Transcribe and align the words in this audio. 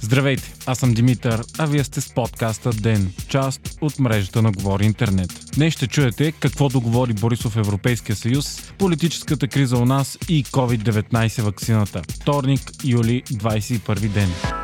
Здравейте, 0.00 0.54
аз 0.66 0.78
съм 0.78 0.94
Димитър, 0.94 1.42
а 1.58 1.66
вие 1.66 1.84
сте 1.84 2.00
с 2.00 2.14
подкаста 2.14 2.70
ДЕН, 2.70 3.12
част 3.28 3.78
от 3.80 3.98
мрежата 3.98 4.42
на 4.42 4.52
Говори 4.52 4.84
Интернет. 4.84 5.30
Днес 5.54 5.74
ще 5.74 5.86
чуете 5.86 6.32
какво 6.32 6.68
договори 6.68 7.12
Борисов 7.12 7.56
Европейския 7.56 8.16
съюз, 8.16 8.72
политическата 8.78 9.48
криза 9.48 9.76
у 9.76 9.84
нас 9.84 10.18
и 10.28 10.44
COVID-19 10.44 11.42
вакцината. 11.42 12.02
Вторник, 12.20 12.60
юли, 12.84 13.22
21 13.22 14.08
ден. 14.08 14.63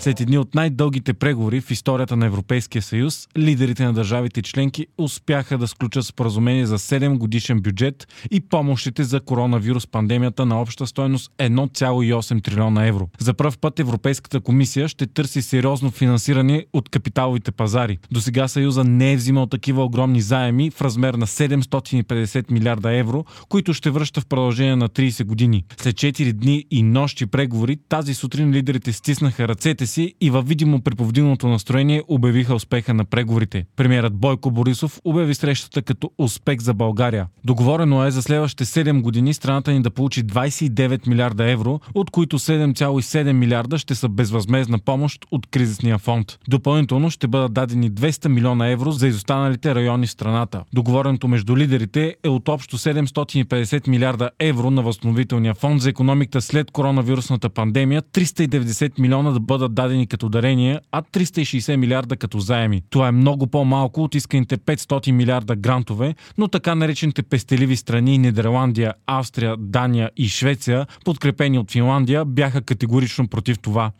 След 0.00 0.20
едни 0.20 0.38
от 0.38 0.54
най-дългите 0.54 1.14
преговори 1.14 1.60
в 1.60 1.70
историята 1.70 2.16
на 2.16 2.26
Европейския 2.26 2.82
съюз, 2.82 3.28
лидерите 3.38 3.84
на 3.84 3.92
държавите 3.92 4.42
членки 4.42 4.86
успяха 4.98 5.58
да 5.58 5.68
сключат 5.68 6.06
споразумение 6.06 6.66
за 6.66 6.78
7 6.78 7.18
годишен 7.18 7.60
бюджет 7.60 8.08
и 8.30 8.40
помощите 8.40 9.04
за 9.04 9.20
коронавирус 9.20 9.86
пандемията 9.86 10.46
на 10.46 10.60
обща 10.60 10.86
стоеност 10.86 11.32
1,8 11.38 12.44
трилиона 12.44 12.86
евро. 12.86 13.08
За 13.18 13.34
първ 13.34 13.52
път 13.60 13.78
Европейската 13.78 14.40
комисия 14.40 14.88
ще 14.88 15.06
търси 15.06 15.42
сериозно 15.42 15.90
финансиране 15.90 16.66
от 16.72 16.88
капиталовите 16.88 17.52
пазари. 17.52 17.98
До 18.10 18.20
сега 18.20 18.48
Съюза 18.48 18.84
не 18.84 19.12
е 19.12 19.16
взимал 19.16 19.46
такива 19.46 19.84
огромни 19.84 20.20
заеми 20.20 20.70
в 20.70 20.82
размер 20.82 21.14
на 21.14 21.26
750 21.26 22.50
милиарда 22.50 22.92
евро, 22.96 23.24
които 23.48 23.74
ще 23.74 23.90
връща 23.90 24.20
в 24.20 24.26
продължение 24.26 24.76
на 24.76 24.88
30 24.88 25.24
години. 25.24 25.64
След 25.76 25.96
4 25.96 26.32
дни 26.32 26.64
и 26.70 26.82
нощи 26.82 27.26
преговори, 27.26 27.78
тази 27.88 28.14
сутрин 28.14 28.52
лидерите 28.52 28.92
стиснаха 28.92 29.48
ръцете 29.48 29.89
си 29.90 30.14
и 30.20 30.30
във 30.30 30.48
видимо 30.48 30.80
преповдигнато 30.80 31.48
настроение 31.48 32.02
обявиха 32.08 32.54
успеха 32.54 32.94
на 32.94 33.04
преговорите. 33.04 33.64
Премьерът 33.76 34.14
Бойко 34.14 34.50
Борисов 34.50 35.00
обяви 35.04 35.34
срещата 35.34 35.82
като 35.82 36.10
успех 36.18 36.60
за 36.60 36.74
България. 36.74 37.26
Договорено 37.44 38.04
е 38.04 38.10
за 38.10 38.22
следващите 38.22 38.64
7 38.64 39.02
години 39.02 39.34
страната 39.34 39.72
ни 39.72 39.82
да 39.82 39.90
получи 39.90 40.24
29 40.24 41.08
милиарда 41.08 41.50
евро, 41.50 41.80
от 41.94 42.10
които 42.10 42.38
7,7 42.38 43.32
милиарда 43.32 43.78
ще 43.78 43.94
са 43.94 44.08
безвъзмезна 44.08 44.78
помощ 44.78 45.26
от 45.30 45.46
кризисния 45.46 45.98
фонд. 45.98 46.38
Допълнително 46.48 47.10
ще 47.10 47.28
бъдат 47.28 47.52
дадени 47.52 47.92
200 47.92 48.28
милиона 48.28 48.68
евро 48.68 48.90
за 48.92 49.08
изостаналите 49.08 49.74
райони 49.74 50.06
в 50.06 50.10
страната. 50.10 50.64
Договореното 50.72 51.28
между 51.28 51.56
лидерите 51.56 52.16
е 52.24 52.28
от 52.28 52.48
общо 52.48 52.78
750 52.78 53.88
милиарда 53.88 54.30
евро 54.38 54.70
на 54.70 54.82
възстановителния 54.82 55.54
фонд 55.54 55.80
за 55.80 55.90
економиката 55.90 56.40
след 56.40 56.70
коронавирусната 56.70 57.50
пандемия, 57.50 58.02
390 58.02 59.00
милиона 59.00 59.30
да 59.30 59.40
бъдат 59.40 59.74
дадени 59.82 60.06
като 60.06 60.28
дарения, 60.28 60.80
а 60.92 61.02
360 61.02 61.76
милиарда 61.76 62.16
като 62.16 62.38
заеми. 62.38 62.82
Това 62.90 63.08
е 63.08 63.12
много 63.12 63.46
по-малко 63.46 64.02
от 64.02 64.14
исканите 64.14 64.58
500 64.58 65.10
милиарда 65.10 65.56
грантове, 65.56 66.14
но 66.38 66.48
така 66.48 66.74
наречените 66.74 67.22
пестеливи 67.22 67.76
страни 67.76 68.18
Нидерландия, 68.18 68.94
Австрия, 69.06 69.56
Дания 69.58 70.10
и 70.16 70.28
Швеция, 70.28 70.86
подкрепени 71.04 71.58
от 71.58 71.70
Финландия, 71.70 72.24
бяха 72.24 72.62
категорично 72.62 73.28
против 73.28 73.58
това. 73.58 73.90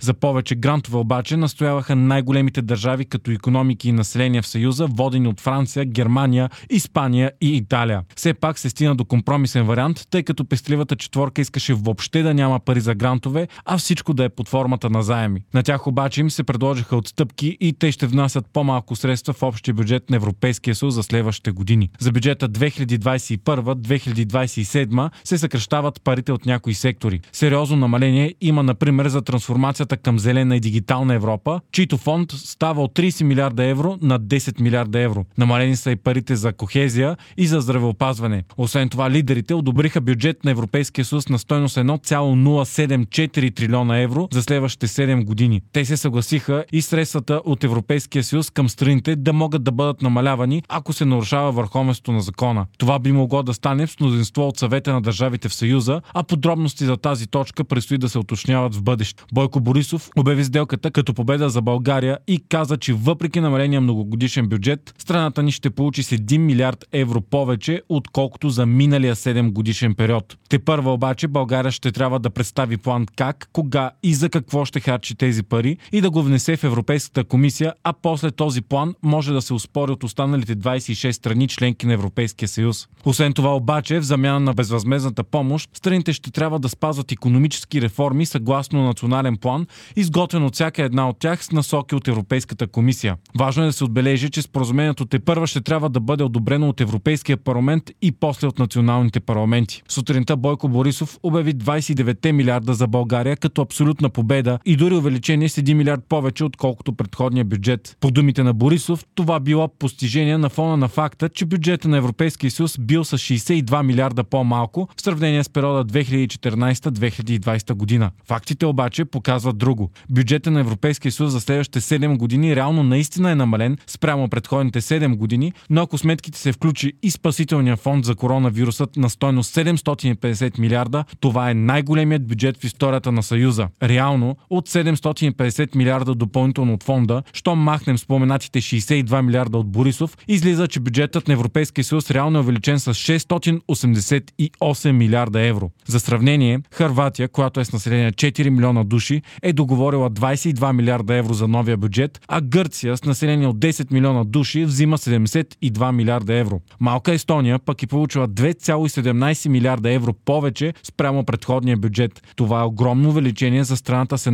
За 0.00 0.14
повече 0.14 0.54
грантове 0.54 0.98
обаче 0.98 1.36
настояваха 1.36 1.96
най-големите 1.96 2.62
държави 2.62 3.04
като 3.04 3.30
економики 3.30 3.88
и 3.88 3.92
население 3.92 4.42
в 4.42 4.46
Съюза, 4.46 4.86
водени 4.86 5.28
от 5.28 5.40
Франция, 5.40 5.84
Германия, 5.84 6.50
Испания 6.70 7.32
и 7.40 7.56
Италия. 7.56 8.02
Все 8.16 8.34
пак 8.34 8.58
се 8.58 8.70
стигна 8.70 8.94
до 8.94 9.04
компромисен 9.04 9.64
вариант, 9.66 10.06
тъй 10.10 10.22
като 10.22 10.44
пестеливата 10.44 10.96
четворка 10.96 11.40
искаше 11.40 11.74
въобще 11.74 12.22
да 12.22 12.34
няма 12.34 12.60
пари 12.60 12.80
за 12.80 12.94
грантове, 12.94 13.48
а 13.64 13.78
всичко 13.78 14.14
да 14.14 14.24
е 14.24 14.28
под 14.28 14.48
формата 14.48 14.90
на 14.90 15.02
заеми 15.02 15.29
заеми. 15.30 15.42
На 15.54 15.62
тях 15.62 15.86
обаче 15.86 16.20
им 16.20 16.30
се 16.30 16.44
предложиха 16.44 16.96
отстъпки 16.96 17.56
и 17.60 17.72
те 17.72 17.92
ще 17.92 18.06
внасят 18.06 18.46
по-малко 18.52 18.96
средства 18.96 19.32
в 19.32 19.42
общия 19.42 19.74
бюджет 19.74 20.10
на 20.10 20.16
Европейския 20.16 20.74
съюз 20.74 20.94
за 20.94 21.02
следващите 21.02 21.50
години. 21.50 21.90
За 21.98 22.12
бюджета 22.12 22.48
2021-2027 22.48 25.10
се 25.24 25.38
съкръщават 25.38 26.02
парите 26.02 26.32
от 26.32 26.46
някои 26.46 26.74
сектори. 26.74 27.20
Сериозно 27.32 27.76
намаление 27.76 28.34
има, 28.40 28.62
например, 28.62 29.08
за 29.08 29.22
трансформацията 29.22 29.96
към 29.96 30.18
зелена 30.18 30.56
и 30.56 30.60
дигитална 30.60 31.14
Европа, 31.14 31.60
чийто 31.72 31.96
фонд 31.96 32.32
става 32.32 32.82
от 32.82 32.98
30 32.98 33.24
милиарда 33.24 33.64
евро 33.64 33.98
на 34.02 34.20
10 34.20 34.60
милиарда 34.60 35.00
евро. 35.00 35.24
Намалени 35.38 35.76
са 35.76 35.90
и 35.90 35.96
парите 35.96 36.36
за 36.36 36.52
кохезия 36.52 37.16
и 37.36 37.46
за 37.46 37.60
здравеопазване. 37.60 38.44
Освен 38.56 38.88
това, 38.88 39.10
лидерите 39.10 39.54
одобриха 39.54 40.00
бюджет 40.00 40.44
на 40.44 40.50
Европейския 40.50 41.04
съюз 41.04 41.28
на 41.28 41.38
стойност 41.38 41.76
1,074 41.76 43.54
трилиона 43.54 43.98
евро 43.98 44.28
за 44.32 44.42
следващите 44.42 44.88
7 44.88 45.09
7 45.10 45.24
години. 45.24 45.60
Те 45.72 45.84
се 45.84 45.96
съгласиха 45.96 46.64
и 46.72 46.82
средствата 46.82 47.40
от 47.44 47.64
Европейския 47.64 48.24
съюз 48.24 48.50
към 48.50 48.68
страните 48.68 49.16
да 49.16 49.32
могат 49.32 49.64
да 49.64 49.72
бъдат 49.72 50.02
намалявани, 50.02 50.62
ако 50.68 50.92
се 50.92 51.04
нарушава 51.04 51.52
върховенството 51.52 52.12
на 52.12 52.20
закона. 52.20 52.66
Това 52.78 52.98
би 52.98 53.12
могло 53.12 53.42
да 53.42 53.54
стане 53.54 53.86
с 53.86 54.00
мнозинство 54.00 54.48
от 54.48 54.58
съвета 54.58 54.92
на 54.92 55.02
държавите 55.02 55.48
в 55.48 55.54
Съюза, 55.54 56.00
а 56.14 56.22
подробности 56.22 56.84
за 56.84 56.96
тази 56.96 57.26
точка 57.26 57.64
предстои 57.64 57.98
да 57.98 58.08
се 58.08 58.18
уточняват 58.18 58.74
в 58.74 58.82
бъдеще. 58.82 59.24
Бойко 59.32 59.60
Борисов 59.60 60.10
обяви 60.18 60.44
сделката 60.44 60.90
като 60.90 61.14
победа 61.14 61.48
за 61.50 61.62
България 61.62 62.18
и 62.26 62.42
каза, 62.48 62.76
че 62.76 62.92
въпреки 62.92 63.40
намаления 63.40 63.80
многогодишен 63.80 64.48
бюджет, 64.48 64.94
страната 64.98 65.42
ни 65.42 65.52
ще 65.52 65.70
получи 65.70 66.02
с 66.02 66.10
1 66.10 66.38
милиард 66.38 66.84
евро 66.92 67.20
повече, 67.20 67.82
отколкото 67.88 68.48
за 68.48 68.66
миналия 68.66 69.16
7 69.16 69.52
годишен 69.52 69.94
период. 69.94 70.36
Те 70.48 70.58
първа 70.58 70.92
обаче 70.92 71.28
България 71.28 71.72
ще 71.72 71.92
трябва 71.92 72.18
да 72.18 72.30
представи 72.30 72.76
план 72.76 73.06
как, 73.16 73.48
кога 73.52 73.90
и 74.02 74.14
за 74.14 74.28
какво 74.28 74.64
ще 74.64 74.80
харчи 74.80 74.99
харчи 75.00 75.14
тези 75.14 75.42
пари 75.42 75.76
и 75.92 76.00
да 76.00 76.10
го 76.10 76.22
внесе 76.22 76.56
в 76.56 76.64
Европейската 76.64 77.24
комисия, 77.24 77.72
а 77.84 77.92
после 77.92 78.30
този 78.30 78.62
план 78.62 78.94
може 79.02 79.32
да 79.32 79.42
се 79.42 79.54
успори 79.54 79.92
от 79.92 80.04
останалите 80.04 80.56
26 80.56 81.10
страни 81.10 81.48
членки 81.48 81.86
на 81.86 81.92
Европейския 81.92 82.48
съюз. 82.48 82.88
Освен 83.04 83.32
това 83.32 83.56
обаче, 83.56 83.98
в 83.98 84.02
замяна 84.02 84.40
на 84.40 84.54
безвъзмезната 84.54 85.24
помощ, 85.24 85.70
страните 85.74 86.12
ще 86.12 86.30
трябва 86.30 86.58
да 86.58 86.68
спазват 86.68 87.12
економически 87.12 87.82
реформи 87.82 88.26
съгласно 88.26 88.84
национален 88.84 89.36
план, 89.36 89.66
изготвен 89.96 90.44
от 90.44 90.54
всяка 90.54 90.82
една 90.82 91.08
от 91.08 91.18
тях 91.18 91.44
с 91.44 91.52
насоки 91.52 91.94
от 91.94 92.08
Европейската 92.08 92.66
комисия. 92.66 93.16
Важно 93.38 93.62
е 93.62 93.66
да 93.66 93.72
се 93.72 93.84
отбележи, 93.84 94.30
че 94.30 94.42
споразумението 94.42 95.04
те 95.04 95.18
първа 95.18 95.46
ще 95.46 95.60
трябва 95.60 95.88
да 95.88 96.00
бъде 96.00 96.24
одобрено 96.24 96.68
от 96.68 96.80
Европейския 96.80 97.36
парламент 97.36 97.90
и 98.02 98.12
после 98.12 98.46
от 98.46 98.58
националните 98.58 99.20
парламенти. 99.20 99.82
Сутринта 99.88 100.36
Бойко 100.36 100.68
Борисов 100.68 101.18
обяви 101.22 101.54
29 101.54 102.32
милиарда 102.32 102.74
за 102.74 102.86
България 102.86 103.36
като 103.36 103.62
абсолютна 103.62 104.10
победа 104.10 104.58
и 104.66 104.76
дори 104.76 104.89
увеличение 104.94 105.48
с 105.48 105.60
1 105.60 105.74
милиард 105.74 106.04
повече, 106.08 106.44
отколкото 106.44 106.92
предходния 106.92 107.44
бюджет. 107.44 107.96
По 108.00 108.10
думите 108.10 108.42
на 108.42 108.52
Борисов, 108.54 109.04
това 109.14 109.40
било 109.40 109.68
постижение 109.68 110.38
на 110.38 110.48
фона 110.48 110.76
на 110.76 110.88
факта, 110.88 111.28
че 111.28 111.46
бюджета 111.46 111.88
на 111.88 111.96
Европейския 111.96 112.50
съюз 112.50 112.78
бил 112.78 113.04
с 113.04 113.18
62 113.18 113.82
милиарда 113.82 114.24
по-малко 114.24 114.88
в 114.96 115.02
сравнение 115.02 115.44
с 115.44 115.48
периода 115.48 115.92
2014-2020 115.92 117.74
година. 117.74 118.10
Фактите 118.24 118.66
обаче 118.66 119.04
показват 119.04 119.58
друго. 119.58 119.90
Бюджета 120.10 120.50
на 120.50 120.60
Европейския 120.60 121.12
съюз 121.12 121.32
за 121.32 121.40
следващите 121.40 121.80
7 121.80 122.16
години 122.16 122.56
реално 122.56 122.82
наистина 122.82 123.30
е 123.30 123.34
намален 123.34 123.78
спрямо 123.86 124.28
предходните 124.28 124.80
7 124.80 125.16
години, 125.16 125.52
но 125.70 125.82
ако 125.82 125.98
сметките 125.98 126.38
се 126.38 126.52
включи 126.52 126.92
и 127.02 127.10
спасителния 127.10 127.76
фонд 127.76 128.04
за 128.04 128.14
коронавирусът 128.14 128.96
на 128.96 129.10
стойност 129.10 129.54
750 129.54 130.58
милиарда, 130.58 131.04
това 131.20 131.50
е 131.50 131.54
най-големият 131.54 132.26
бюджет 132.26 132.56
в 132.60 132.64
историята 132.64 133.12
на 133.12 133.22
Съюза. 133.22 133.68
Реално 133.82 134.36
от 134.50 134.68
7 134.68 134.79
750 134.84 135.76
милиарда 135.76 136.14
допълнително 136.14 136.74
от 136.74 136.82
фонда, 136.82 137.22
що 137.32 137.56
махнем 137.56 137.98
споменатите 137.98 138.60
62 138.60 139.22
милиарда 139.22 139.58
от 139.58 139.66
Борисов, 139.66 140.16
излиза, 140.28 140.68
че 140.68 140.80
бюджетът 140.80 141.28
на 141.28 141.34
Европейския 141.34 141.84
съюз 141.84 142.10
реално 142.10 142.38
е 142.38 142.40
увеличен 142.40 142.80
с 142.80 142.94
688 142.94 144.92
милиарда 144.92 145.40
евро. 145.40 145.70
За 145.86 146.00
сравнение, 146.00 146.60
Харватия, 146.70 147.28
която 147.28 147.60
е 147.60 147.64
с 147.64 147.72
население 147.72 148.12
4 148.12 148.48
милиона 148.48 148.84
души, 148.84 149.22
е 149.42 149.52
договорила 149.52 150.10
22 150.10 150.72
милиарда 150.72 151.14
евро 151.14 151.34
за 151.34 151.48
новия 151.48 151.76
бюджет, 151.76 152.20
а 152.28 152.40
Гърция 152.40 152.96
с 152.96 153.04
население 153.04 153.46
от 153.46 153.58
10 153.58 153.92
милиона 153.92 154.24
души 154.24 154.64
взима 154.64 154.98
72 154.98 155.92
милиарда 155.92 156.34
евро. 156.34 156.60
Малка 156.80 157.12
Естония 157.12 157.58
пък 157.58 157.82
е 157.82 157.86
получила 157.86 158.28
2,17 158.28 159.48
милиарда 159.48 159.92
евро 159.92 160.12
повече 160.12 160.74
спрямо 160.82 161.24
предходния 161.24 161.76
бюджет. 161.76 162.22
Това 162.36 162.60
е 162.60 162.64
огромно 162.64 163.08
увеличение 163.08 163.64
за 163.64 163.76
страната 163.76 164.18
с 164.18 164.26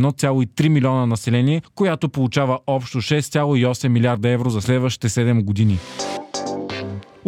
1,3 0.45 0.67
3 0.67 0.69
милиона 0.69 1.05
население, 1.05 1.61
която 1.75 2.09
получава 2.09 2.59
общо 2.67 2.97
6,8 2.97 3.87
милиарда 3.87 4.29
евро 4.29 4.49
за 4.49 4.61
следващите 4.61 5.09
7 5.09 5.43
години. 5.43 5.79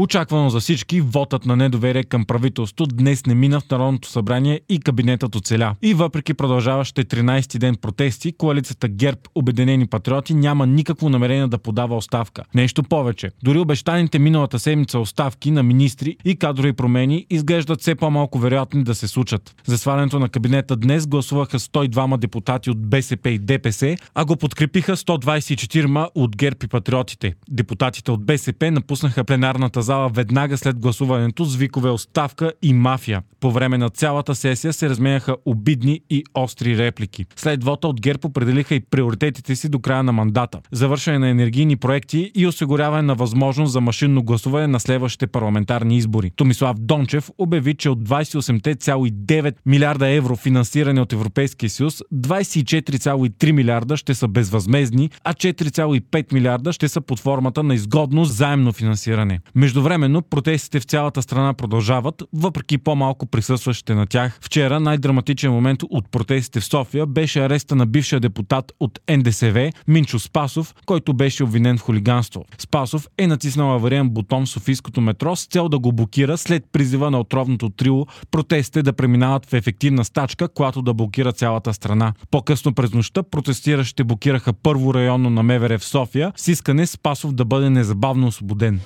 Очаквано 0.02 0.50
за 0.50 0.60
всички, 0.60 1.02
вотът 1.02 1.46
на 1.46 1.56
недоверие 1.56 2.04
към 2.04 2.26
правителството 2.26 2.96
днес 2.96 3.26
не 3.26 3.36
мина 3.36 3.60
в 3.60 3.70
Народното 3.72 4.10
събрание 4.10 4.62
и 4.70 4.80
кабинетът 4.80 5.36
оцеля. 5.36 5.76
И 5.82 5.94
въпреки 5.94 6.34
продължаващите 6.34 7.18
13 7.18 7.58
ден 7.58 7.76
протести, 7.76 8.32
коалицията 8.32 8.88
ГЕРБ 8.88 9.20
Обединени 9.36 9.88
патриоти 9.88 10.34
няма 10.34 10.68
никакво 10.68 11.10
намерение 11.10 11.48
да 11.48 11.58
подава 11.58 11.96
оставка. 11.96 12.44
Нещо 12.56 12.84
повече. 12.84 13.32
Дори 13.44 13.60
обещаните 13.60 14.20
миналата 14.20 14.60
седмица 14.60 15.00
оставки 15.00 15.52
на 15.52 15.64
министри 15.64 16.18
и 16.26 16.36
кадрови 16.36 16.74
промени 16.74 17.26
изглеждат 17.30 17.82
все 17.82 17.96
по-малко 17.96 18.40
вероятни 18.40 18.84
да 18.84 18.96
се 18.96 19.08
случат. 19.08 19.56
За 19.66 19.78
свалянето 19.78 20.20
на 20.20 20.30
кабинета 20.30 20.76
днес 20.76 21.08
гласуваха 21.08 21.60
102 21.60 22.18
депутати 22.18 22.70
от 22.70 22.90
БСП 22.90 23.30
и 23.30 23.40
ДПС, 23.40 23.96
а 24.16 24.26
го 24.26 24.36
подкрепиха 24.36 24.96
124 24.96 26.08
от 26.16 26.38
ГЕРБ 26.38 26.58
и 26.64 26.68
патриотите. 26.68 27.36
Депутатите 27.50 28.12
от 28.12 28.26
БСП 28.26 28.72
напуснаха 28.72 29.24
пленарната 29.24 29.89
зала 29.90 30.10
веднага 30.10 30.58
след 30.58 30.80
гласуването 30.80 31.46
с 31.46 31.56
викове 31.56 31.90
оставка 31.90 32.54
и 32.62 32.74
мафия. 32.74 33.22
По 33.40 33.52
време 33.52 33.78
на 33.78 33.90
цялата 33.90 34.36
сесия 34.36 34.74
се 34.74 34.90
разменяха 34.90 35.36
обидни 35.46 36.02
и 36.10 36.24
остри 36.34 36.78
реплики. 36.78 37.26
След 37.36 37.64
вота 37.64 37.88
от 37.88 38.02
ГЕРБ 38.02 38.20
определиха 38.28 38.76
и 38.76 38.80
приоритетите 38.80 39.56
си 39.56 39.70
до 39.70 39.80
края 39.80 40.04
на 40.04 40.12
мандата. 40.12 40.60
Завършване 40.72 41.20
на 41.20 41.30
енергийни 41.30 41.76
проекти 41.76 42.32
и 42.36 42.48
осигуряване 42.48 43.02
на 43.02 43.16
възможност 43.16 43.72
за 43.72 43.82
машинно 43.82 44.24
гласуване 44.24 44.68
на 44.68 44.80
следващите 44.80 45.28
парламентарни 45.28 45.98
избори. 45.98 46.32
Томислав 46.36 46.78
Дончев 46.80 47.30
обяви, 47.38 47.76
че 47.76 47.90
от 47.90 48.00
28,9 48.00 49.56
милиарда 49.66 50.08
евро 50.08 50.36
финансиране 50.36 51.02
от 51.02 51.14
Европейския 51.14 51.70
съюз, 51.70 52.02
24,3 52.14 53.52
милиарда 53.52 53.98
ще 53.98 54.14
са 54.14 54.28
безвъзмезни, 54.28 55.10
а 55.24 55.34
4,5 55.34 56.34
милиарда 56.34 56.74
ще 56.74 56.90
са 56.90 57.02
под 57.02 57.20
формата 57.20 57.64
на 57.64 57.74
изгодно 57.76 58.26
заемно 58.26 58.74
финансиране. 58.74 59.40
Междувременно 59.80 60.22
протестите 60.22 60.80
в 60.80 60.84
цялата 60.84 61.22
страна 61.22 61.54
продължават, 61.54 62.24
въпреки 62.34 62.78
по-малко 62.78 63.26
присъстващите 63.26 63.94
на 63.94 64.06
тях. 64.06 64.40
Вчера 64.42 64.80
най-драматичен 64.80 65.52
момент 65.52 65.80
от 65.90 66.12
протестите 66.12 66.60
в 66.60 66.66
София 66.66 67.06
беше 67.06 67.40
ареста 67.40 67.76
на 67.76 67.86
бившия 67.86 68.20
депутат 68.20 68.72
от 68.80 69.00
НДСВ 69.10 69.72
Минчо 69.88 70.20
Спасов, 70.20 70.76
който 70.86 71.14
беше 71.14 71.44
обвинен 71.44 71.78
в 71.78 71.82
хулиганство. 71.82 72.46
Спасов 72.58 73.08
е 73.18 73.28
натиснал 73.28 73.74
авариен 73.74 74.10
бутон 74.10 74.46
в 74.46 74.50
Софийското 74.50 75.02
метро 75.02 75.36
с 75.36 75.46
цел 75.46 75.70
да 75.70 75.80
го 75.80 75.92
блокира 75.92 76.38
след 76.38 76.64
призива 76.72 77.12
на 77.12 77.20
отровното 77.20 77.70
трио 77.70 78.06
протестите 78.32 78.84
да 78.84 78.94
преминават 78.94 79.46
в 79.46 79.54
ефективна 79.54 80.06
стачка, 80.06 80.48
която 80.48 80.82
да 80.82 80.94
блокира 80.94 81.34
цялата 81.34 81.74
страна. 81.74 82.14
По-късно 82.32 82.74
през 82.74 82.94
нощта 82.94 83.24
протестиращите 83.24 84.04
блокираха 84.04 84.54
първо 84.54 84.94
районно 84.94 85.30
на 85.30 85.44
МВР 85.44 85.80
в 85.80 85.86
София 85.86 86.32
с 86.36 86.48
искане 86.48 86.88
Спасов 86.88 87.34
да 87.34 87.46
бъде 87.46 87.70
незабавно 87.70 88.28
освободен. 88.28 88.80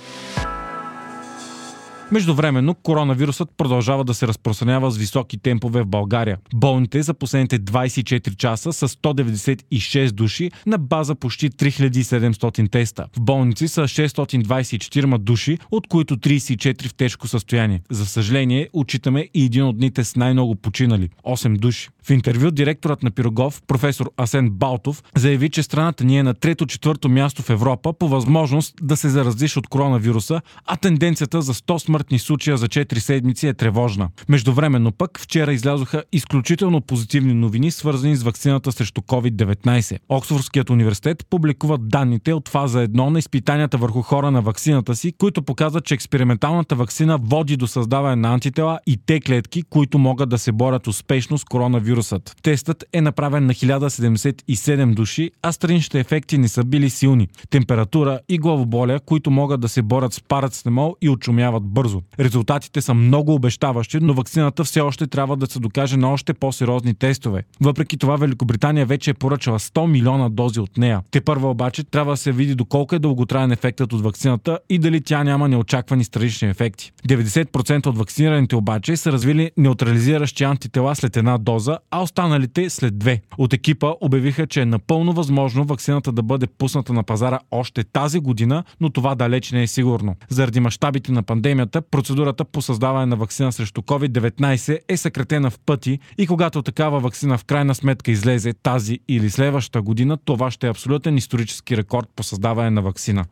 Междувременно 2.14 2.74
коронавирусът 2.74 3.50
продължава 3.58 4.04
да 4.04 4.14
се 4.14 4.28
разпространява 4.28 4.92
с 4.92 4.98
високи 4.98 5.38
темпове 5.38 5.82
в 5.82 5.86
България. 5.86 6.38
Болните 6.56 7.02
за 7.02 7.14
последните 7.14 7.60
24 7.60 8.36
часа 8.36 8.74
са 8.74 8.88
196 8.88 10.12
души 10.12 10.52
на 10.66 10.78
база 10.78 11.16
почти 11.16 11.50
3700 11.50 12.72
теста. 12.72 13.06
В 13.18 13.22
болници 13.22 13.68
са 13.68 13.82
624 13.82 15.18
души, 15.18 15.58
от 15.72 15.88
които 15.88 16.18
34 16.18 16.88
в 16.88 16.94
тежко 16.94 17.28
състояние. 17.28 17.82
За 17.92 18.06
съжаление, 18.06 18.70
отчитаме 18.74 19.28
и 19.34 19.46
един 19.46 19.64
от 19.64 19.78
дните 19.78 20.04
с 20.04 20.16
най-много 20.16 20.56
починали– 20.56 21.10
8 21.26 21.58
души. 21.58 21.90
В 22.04 22.10
интервю 22.10 22.52
директорът 22.52 23.04
на 23.04 23.12
Пирогов, 23.12 23.62
професор 23.68 24.12
Асен 24.18 24.50
Балтов, 24.50 25.04
заяви, 25.16 25.50
че 25.50 25.64
страната 25.64 26.04
ни 26.04 26.20
е 26.20 26.24
на 26.24 26.34
трето-четвърто 26.34 27.10
място 27.10 27.42
в 27.42 27.50
Европа 27.50 27.94
по 27.94 28.08
възможност 28.08 28.76
да 28.82 28.98
се 28.98 29.10
заразиш 29.10 29.58
от 29.58 29.68
коронавируса, 29.68 30.42
а 30.66 30.76
тенденцията 30.76 31.42
за 31.42 31.54
100 31.54 31.78
смъртни 31.78 32.03
случая 32.20 32.58
за 32.58 32.68
4 32.68 32.98
седмици 32.98 33.48
е 33.48 33.54
тревожна. 33.54 34.10
Междувременно 34.30 34.92
пък 34.92 35.20
вчера 35.20 35.54
излязоха 35.54 36.04
изключително 36.12 36.82
позитивни 36.82 37.34
новини, 37.34 37.72
свързани 37.72 38.16
с 38.16 38.24
вакцината 38.24 38.72
срещу 38.72 39.02
COVID-19. 39.02 40.00
Оксфордският 40.10 40.70
университет 40.70 41.26
публикува 41.30 41.78
данните 41.78 42.34
от 42.34 42.50
фаза 42.50 42.88
1 42.88 43.10
на 43.10 43.20
изпитанията 43.20 43.78
върху 43.78 44.02
хора 44.02 44.32
на 44.32 44.42
вакцината 44.42 44.96
си, 44.96 45.14
които 45.18 45.44
показват, 45.44 45.86
че 45.86 45.94
експерименталната 45.94 46.76
вакцина 46.76 47.20
води 47.22 47.58
до 47.58 47.68
създаване 47.68 48.16
на 48.16 48.34
антитела 48.34 48.80
и 48.88 48.98
те 49.06 49.20
клетки, 49.22 49.64
които 49.70 49.98
могат 49.98 50.30
да 50.30 50.38
се 50.38 50.52
борят 50.52 50.88
успешно 50.88 51.38
с 51.38 51.44
коронавирусът. 51.44 52.36
Тестът 52.44 52.86
е 52.94 53.02
направен 53.02 53.46
на 53.46 53.54
1077 53.54 54.94
души, 54.94 55.32
а 55.42 55.52
страничните 55.52 56.00
ефекти 56.00 56.38
не 56.38 56.48
са 56.48 56.64
били 56.64 56.90
силни. 56.90 57.28
Температура 57.50 58.20
и 58.30 58.38
главоболия, 58.38 59.00
които 59.00 59.32
могат 59.32 59.62
да 59.62 59.70
се 59.70 59.82
борят 59.82 60.14
с 60.14 60.22
парацетамол 60.22 60.96
и 61.02 61.10
очумяват 61.10 61.64
бързо. 61.94 62.02
Резултатите 62.20 62.82
са 62.82 62.94
много 62.94 63.34
обещаващи, 63.34 63.98
но 64.02 64.14
вакцината 64.14 64.64
все 64.64 64.82
още 64.82 65.08
трябва 65.08 65.38
да 65.38 65.48
се 65.48 65.60
докаже 65.60 65.98
на 65.98 66.12
още 66.12 66.34
по-сериозни 66.34 66.94
тестове. 66.94 67.44
Въпреки 67.62 67.98
това 67.98 68.16
Великобритания 68.16 68.86
вече 68.86 69.12
е 69.12 69.14
поръчала 69.14 69.60
100 69.60 69.88
милиона 69.88 70.30
дози 70.30 70.60
от 70.60 70.78
нея. 70.78 71.02
Те 71.12 71.22
първа 71.22 71.50
обаче 71.50 71.84
трябва 71.84 72.14
да 72.14 72.18
се 72.18 72.32
види 72.32 72.56
доколко 72.56 72.96
е 72.96 73.00
дълготраен 73.00 73.52
ефектът 73.52 73.94
от 73.94 74.02
вакцината 74.02 74.60
и 74.70 74.80
дали 74.80 75.02
тя 75.02 75.24
няма 75.24 75.48
неочаквани 75.48 76.04
странични 76.04 76.50
ефекти. 76.50 76.92
90% 77.08 77.88
от 77.88 77.98
вакцинираните 77.98 78.56
обаче 78.56 78.98
са 78.98 79.12
развили 79.12 79.52
неутрализиращи 79.58 80.44
антитела 80.44 80.96
след 80.96 81.18
една 81.18 81.38
доза, 81.38 81.78
а 81.92 82.02
останалите 82.02 82.70
след 82.70 82.98
две. 82.98 83.22
От 83.38 83.54
екипа 83.54 83.94
обявиха, 84.02 84.48
че 84.48 84.62
е 84.62 84.66
напълно 84.66 85.14
възможно 85.14 85.64
вакцината 85.64 86.12
да 86.12 86.24
бъде 86.24 86.48
пусната 86.48 86.94
на 86.94 87.04
пазара 87.04 87.40
още 87.52 87.84
тази 87.84 88.20
година, 88.20 88.64
но 88.82 88.90
това 88.90 89.16
далеч 89.16 89.52
не 89.52 89.64
е 89.64 89.68
сигурно. 89.68 90.16
Заради 90.30 90.60
мащабите 90.60 91.12
на 91.12 91.24
пандемията, 91.24 91.82
процедурата 91.92 92.46
по 92.46 92.62
създаване 92.62 93.06
на 93.06 93.16
вакцина 93.16 93.52
срещу 93.52 93.82
COVID-19 93.82 94.80
е 94.90 94.98
съкратена 94.98 95.52
в 95.52 95.60
пъти 95.66 96.00
и 96.18 96.28
когато 96.28 96.62
такава 96.62 97.00
вакцина 97.00 97.38
в 97.38 97.46
крайна 97.46 97.76
сметка 97.76 98.12
излезе 98.12 98.54
тази 98.54 99.00
или 99.08 99.30
следващата 99.30 99.82
година, 99.82 100.18
това 100.26 100.52
ще 100.52 100.68
е 100.68 100.70
абсолютен 100.70 101.18
исторически 101.18 101.78
рекорд 101.78 102.08
по 102.16 102.24
създаване 102.24 102.70
на 102.70 102.82
вакцина. 102.82 103.26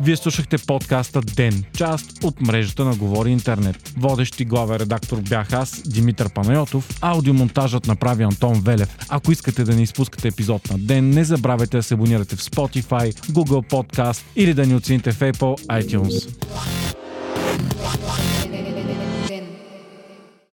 Вие 0.00 0.16
слушахте 0.16 0.58
подкаста 0.58 1.20
Ден, 1.20 1.64
част 1.76 2.24
от 2.24 2.40
мрежата 2.40 2.84
на 2.84 2.96
Говори 2.96 3.30
Интернет. 3.30 3.92
Водещи 3.96 4.44
главен 4.44 4.76
редактор 4.76 5.20
бях 5.20 5.52
аз, 5.52 5.82
Димитър 5.86 6.28
Панайотов, 6.28 6.88
аудиомонтажът 7.00 7.86
направи 7.86 8.22
Антон 8.22 8.60
Велев. 8.60 8.96
Ако 9.08 9.32
искате 9.32 9.64
да 9.64 9.74
не 9.74 9.82
изпускате 9.82 10.28
епизод 10.28 10.70
на 10.70 10.78
Ден, 10.78 11.10
не 11.10 11.24
забравяйте 11.24 11.76
да 11.76 11.82
се 11.82 11.94
абонирате 11.94 12.36
в 12.36 12.42
Spotify, 12.42 13.12
Google 13.12 13.70
Podcast 13.70 14.22
или 14.36 14.54
да 14.54 14.66
ни 14.66 14.74
оцените 14.74 15.12
в 15.12 15.20
Apple 15.20 15.66
iTunes. 15.66 16.28